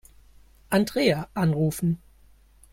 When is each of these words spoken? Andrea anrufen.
Andrea 0.71 1.29
anrufen. 1.35 1.99